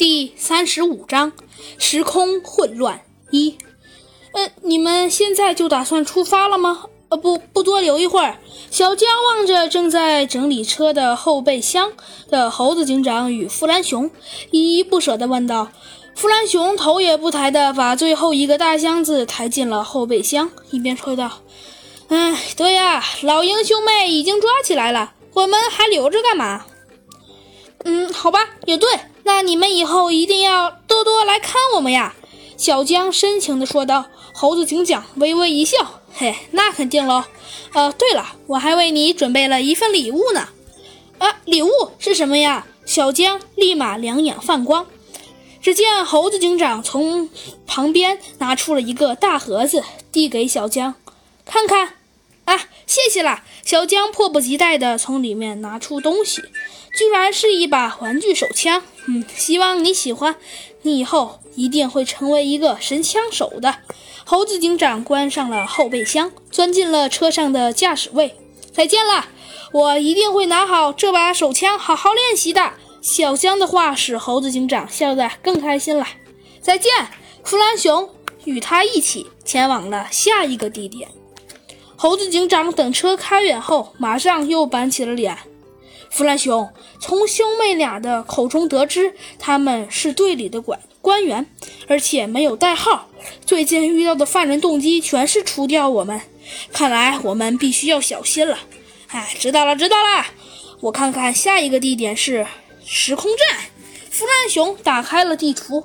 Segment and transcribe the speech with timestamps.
[0.00, 1.30] 第三十五章
[1.76, 3.58] 时空混乱一。
[4.32, 6.84] 呃，你们现在就打算出发了吗？
[7.10, 8.38] 呃，不，不多留一会儿。
[8.70, 11.92] 小江望着正在整理车的后备箱
[12.30, 14.10] 的猴子警长与弗兰熊，
[14.50, 15.70] 依依不舍地问道。
[16.14, 21.30] 弗兰熊头也不抬地把最后一个大箱子抬进了后备箱，一边说道
[22.08, 26.64] ：“哎，对呀，老鹰兄妹已经抓起来了，我们还留着干嘛？”
[27.84, 28.88] 嗯，好吧，也对。
[29.24, 32.14] 那你们以后一定要多多来看我们呀！”
[32.56, 34.06] 小江深情地说道。
[34.32, 37.24] 猴子警长微微一笑：“嘿，那肯定喽。
[37.74, 40.48] 呃，对了，我还为你准备了一份礼物呢。
[41.18, 41.68] 啊，礼物
[41.98, 44.86] 是什么呀？”小江立马两眼放光。
[45.60, 47.28] 只见猴子警长从
[47.66, 50.94] 旁边拿出了一个大盒子，递给小江
[51.44, 51.96] ：“看看。”
[52.50, 53.44] 啊，谢谢啦！
[53.64, 56.42] 小江迫不及待地从里面拿出东西，
[56.98, 58.82] 居然是一把玩具手枪。
[59.06, 60.34] 嗯，希望你喜欢，
[60.82, 63.76] 你以后一定会成为一个神枪手的。
[64.24, 68.34] 猴子警长关上了后备箱，钻进了车上的驾驶位。
[68.72, 69.28] 再见了，
[69.70, 72.72] 我一定会拿好这把手枪，好好练习的。
[73.00, 76.04] 小江的话使猴子警长笑得更开心了。
[76.60, 76.90] 再见，
[77.44, 78.10] 弗兰熊，
[78.42, 81.08] 与他一起前往了下一个地点。
[82.02, 85.36] 猴子警长等车开远后，马上又板起了脸。
[86.08, 91.46] 弗兰熊从兄妹俩的口中得知，他们是队里的管官员，
[91.88, 93.10] 而且没有代号。
[93.44, 96.22] 最近遇到的犯人动机全是除掉我们，
[96.72, 98.60] 看来我们必须要小心了。
[99.08, 100.24] 哎，知道了，知道了。
[100.80, 102.46] 我看看下一个地点是
[102.82, 103.58] 时空站。
[104.10, 105.84] 弗兰熊打开了地图。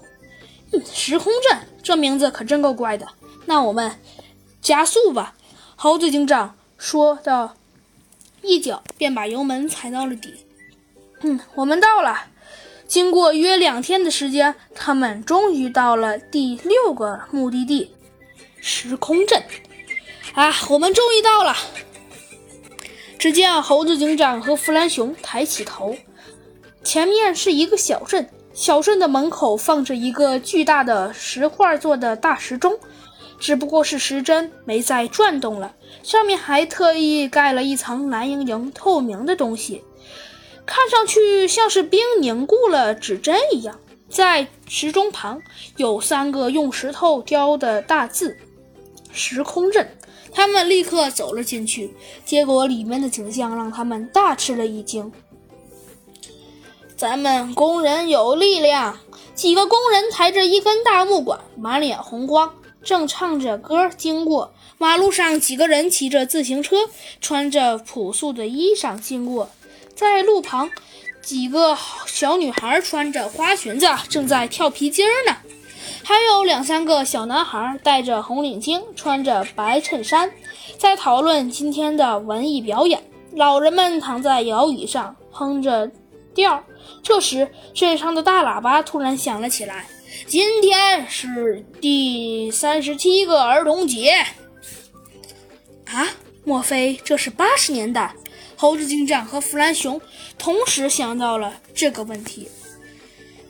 [0.71, 3.05] 嗯，时空站这名字可真够怪的。
[3.47, 3.99] 那我们
[4.61, 5.34] 加速吧。
[5.75, 7.55] 猴子警长说道。
[8.47, 10.45] 一脚便把油门踩到了底。
[11.21, 12.27] 嗯，我们到了。
[12.87, 17.95] 经过约两天的时间，他们终于到了第六个目的地——
[18.61, 19.43] 时空镇。
[20.35, 21.55] 啊，我们终于到了！
[23.17, 25.97] 只见猴子警长和弗兰熊抬起头，
[26.83, 28.29] 前面是一个小镇。
[28.53, 32.77] 小镇的门口放着一个巨大的石块做的大时钟。
[33.39, 39.83] 只不过是时针没再转动了，上面还特意盖了一层蓝莹莹、透明的东西，
[40.65, 43.79] 看上去像是冰凝固了指针一样。
[44.07, 45.41] 在时钟旁
[45.77, 48.37] 有三个用石头雕的大字
[49.11, 49.89] “时空阵”，
[50.31, 55.11] 他们立刻走了进去，结果里面的景象让他们大吃了一惊。
[56.95, 58.97] 咱们工人有力量，
[59.33, 62.53] 几个工人抬着一根大木管，满脸红光。
[62.85, 66.77] 正唱着歌经过马路上，几个人骑着自行车，
[67.19, 69.49] 穿着朴素的衣裳经过。
[69.95, 70.69] 在路旁，
[71.21, 71.75] 几个
[72.05, 75.35] 小女孩穿着花裙子，正在跳皮筋呢。
[76.03, 80.31] 还有两三个小男孩戴着红领巾，穿着白衬衫，
[80.77, 83.01] 在讨论今天的文艺表演。
[83.33, 85.89] 老人们躺在摇椅上哼着
[86.35, 86.63] 调。
[87.01, 89.87] 这时，镇上的大喇叭突然响了起来。
[90.27, 94.25] 今天是第三十七个儿童节
[95.85, 96.07] 啊！
[96.43, 98.15] 莫非这是八十年代？
[98.55, 99.99] 猴子警长和弗兰熊
[100.37, 102.47] 同时想到了这个问题。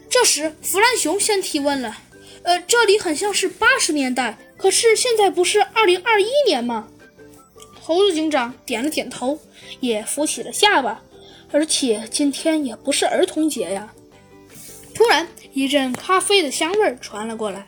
[0.10, 1.98] 这时，弗兰熊先提问了
[2.44, 6.88] ：“呃，这里很像是八十年代，可是现在不是二零二一年吗？”
[7.80, 9.40] 猴子警长点了点头，
[9.80, 11.02] 也扶起了下巴。
[11.52, 13.94] 而且今天也不是儿童节呀。
[14.94, 17.66] 突然，一阵咖啡的香味传了过来，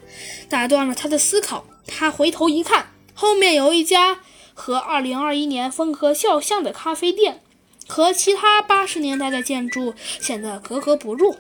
[0.49, 1.65] 打断了他的思考。
[1.87, 4.19] 他回头一看，后面有一家
[4.53, 7.41] 和2021年风格肖像的咖啡店，
[7.87, 11.37] 和其他80年代的建筑显得格格不入。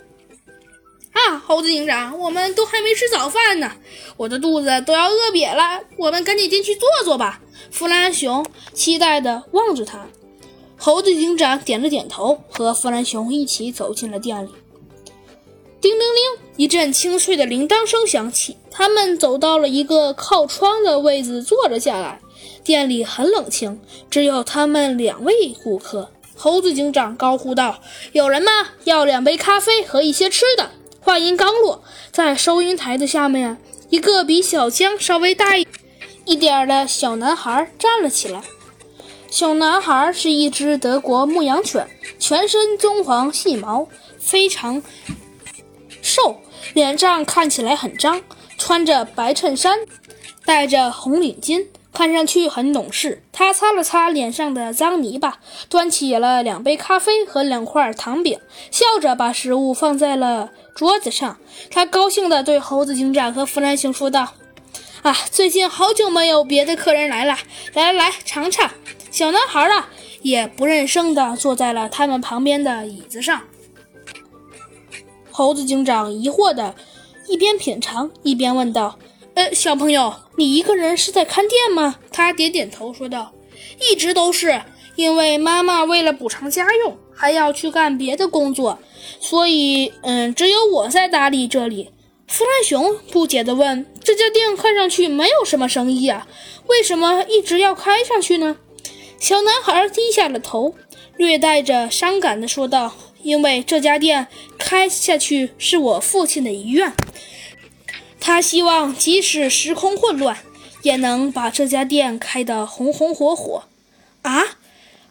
[1.11, 3.73] 啊，猴子警长，我们都还没吃早饭呢，
[4.15, 5.83] 我的肚子都要饿瘪了。
[5.97, 7.41] 我们赶紧进去坐坐吧。
[7.71, 10.07] 弗兰熊期待地望着他。
[10.77, 14.49] 猴子警长点了点头，和弗兰熊一起走进了店里。
[16.57, 18.57] 一阵清脆的铃铛声响起。
[18.69, 22.19] 他们走到了一个靠窗的位子，坐了下来。
[22.63, 25.33] 店里很冷清，只有他们两位
[25.63, 26.11] 顾客。
[26.35, 27.79] 猴子警长高呼道
[28.11, 28.51] ：“有人吗？
[28.83, 30.69] 要两杯咖啡和一些吃的。”
[30.99, 31.81] 话音刚落，
[32.11, 33.57] 在收银台的下面，
[33.89, 35.65] 一个比小江稍微大一
[36.25, 38.43] 一点的小男孩站了起来。
[39.29, 41.87] 小男孩是一只德国牧羊犬，
[42.19, 43.87] 全身棕黄细毛，
[44.19, 44.83] 非常。
[46.01, 46.41] 瘦，
[46.73, 48.21] 脸上看起来很脏，
[48.57, 49.79] 穿着白衬衫，
[50.45, 53.23] 戴着红领巾，看上去很懂事。
[53.31, 53.47] 他。
[53.53, 58.39] 擦了擦脸上的脏泥巴，端起了两杯咖啡和两块糖饼，
[58.69, 61.37] 笑着把食物放在了桌子上。
[61.71, 64.33] 他高兴地对猴子警长和弗兰熊说道
[65.01, 67.35] ：“啊，最近好久没有别的客人来了，
[67.73, 68.69] 来来来，尝尝。”
[69.09, 69.89] 小男孩啊，
[70.21, 73.41] 也不认生地坐在了他们旁边的椅子上。
[75.37, 76.73] 猴子警长疑惑的
[77.27, 78.97] 一边品尝一边问道
[79.35, 83.31] ：“呃，小朋友，你一个人是在看店吗？”他点点头说道
[83.79, 84.63] ：“一直都是，
[84.95, 88.79] 因为妈妈为了补偿家用，还要去干别的工作，
[89.19, 91.91] 所以，嗯，只有我在打理这里。”
[92.25, 96.25] 弗兰熊不解地问：“这家店看上去没有什么生意啊，
[96.65, 98.57] 为什么一直要开上去呢？”
[99.21, 100.73] 小男孩低下了头，
[101.15, 102.91] 略带着伤感地说道。
[103.27, 104.27] 因为这家店
[104.57, 106.93] 开下去是我父亲的遗愿，
[108.21, 110.37] 他希望即使时空混乱，
[110.81, 113.65] 也能把这家店开得红红火火。
[114.21, 114.43] 啊！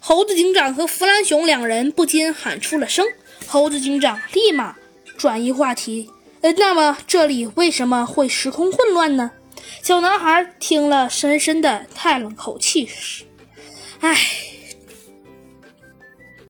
[0.01, 3.07] 猴子警长和弗兰熊两人不禁喊出了声。
[3.47, 4.77] 猴子警长立马
[5.19, 6.11] 转移话题
[6.41, 9.33] ：“呃，那么这里为什么会时空混乱呢？”
[9.85, 12.89] 小男孩听了，深深的叹了口气
[14.01, 14.17] ：“唉。”